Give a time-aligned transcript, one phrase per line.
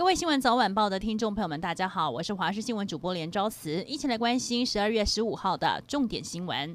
[0.00, 6.74] 各位新闻早晚报的听众朋友们，大家好，我是华视新闻主播连昭慈，一起来关心十二月十五号的重点新闻。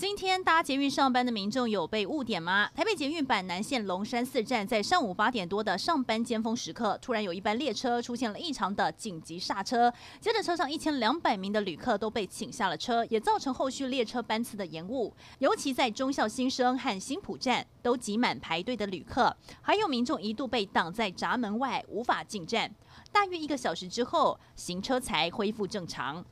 [0.00, 2.70] 今天搭捷运上班的民众有被误点吗？
[2.74, 15.14] 台北捷运板南线龙山寺站在上午八点多的上班尖峰时刻，突然有一班列车出现了异常的紧急刹车，接着车上一千两百名的旅客都被请下了车，也造成后续列车班次的延误。
[15.38, 22.74] 尤其在忠孝新生和新埔站都挤满排队的旅客，还有民众一度被挡在闸门外无法进站。
[23.12, 26.24] 大约一个小时之后，行车才恢复正常。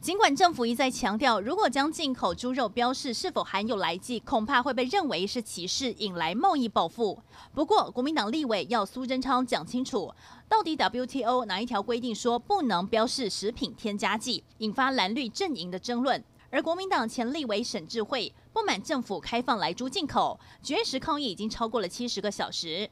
[0.00, 7.20] 尽管政府一再强调，如果将进口猪肉标示是否含有来剂，恐怕会被认为是歧视，引来贸易报复。
[7.52, 10.14] 不过，国民党立委要苏贞昌讲清楚，
[10.48, 16.22] 到底 WTO 哪一条规定说不能标示食品添加剂，引发蓝绿阵营的争论。
[16.50, 22.88] 而国民党前立委沈智慧不满政府开放来猪进口，绝食抗议已经超过了七十个小时。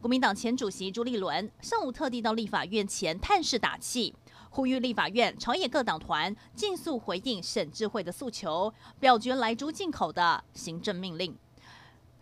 [0.00, 4.14] 国民党前主席朱立伦上午特地到立法院前探视打气。
[4.56, 11.36] 呼吁立法院朝野各党团尽速回应沈智慧的诉求，表决莱猪进口的行政命令。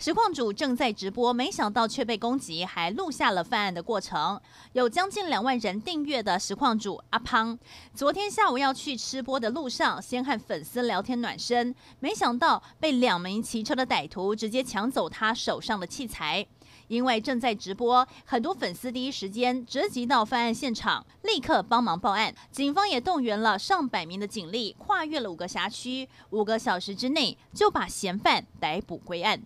[0.01, 4.41] 实况主正在直播，没想到却被攻击，还录下了犯案的过程。
[4.73, 7.57] 有将近两万人订阅的实况主阿胖，
[7.95, 16.45] 昨天下午要去吃播的路上，先和粉丝聊天暖身，没想到被两名骑车的歹徒直接抢走他手上的器材。
[16.89, 22.35] 因为正在直播，很多粉丝第一时间直急到犯案现场，立刻帮忙报案。
[22.51, 29.43] 警方也动员了上百名的警力，跨越了五个辖区，五个小时之内就把嫌犯逮捕归案。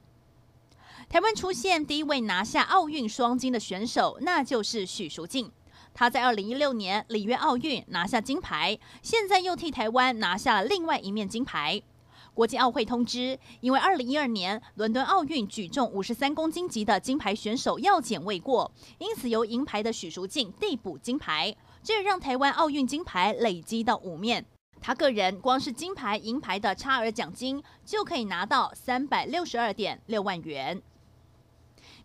[1.08, 5.50] 台湾出现第一位拿下奥运双金的选手，那就是许淑净。
[5.94, 11.82] 他在二零一六年里约奥运拿下金牌，现在又替台湾拿下了另外一面金牌。
[12.38, 24.46] 国际奥会通知，因为二零一二年伦敦奥运举重五十三公斤级的金牌选手药检未过，因此由银牌的许淑净递补金牌，这也让台湾奥运金牌累积到五面。
[24.80, 30.80] 他个人光是金牌、银牌的差额奖金就可以拿到三百六十二点六万元。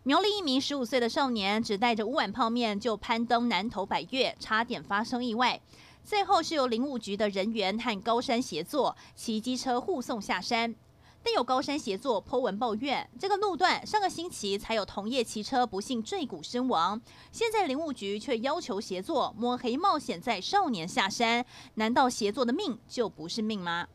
[0.02, 5.60] 苗栗一名十五岁的少年只带着五碗泡面就攀登南投百岳，差点发生意外。
[6.04, 10.74] 最后是由林务局的人员和高山协作骑机车护送下山，
[11.22, 17.00] 但有高山协作颇文抱怨，这个路段上个星期才有同业骑车不幸坠谷身亡，
[17.32, 23.88] 现在林务局却要求协作摸黑冒险载少年下山，难道协作的命就不是命吗？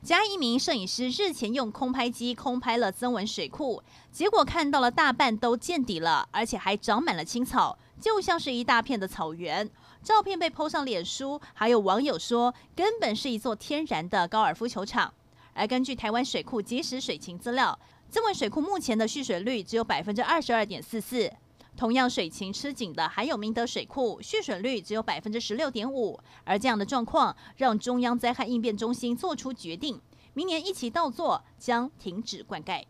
[0.00, 9.68] 嘉义一名摄影师日前用空拍机空拍了曾文水库，结果看到了大半都见底了，而且还长满了青草，就像是一大片的草原。
[10.02, 15.12] 照片被 PO 上脸书，还有网友说根本是一座天然的高尔夫球场。
[15.52, 17.78] 而根据台湾水库即时水情资料，
[18.10, 21.30] 这位水库目前的蓄水率只有百分之二十二点四四。
[21.76, 26.18] 同样水情吃紧的还有明德水库，蓄水率只有百分之十六点五。
[26.44, 30.00] 而这样的状况让中央灾害应变中心做出决定，
[30.34, 32.84] 明年一期稻作将停止灌溉。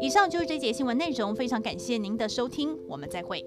[0.00, 3.44] 以上就是这节新闻内容，非常感谢您的收听，我们再会。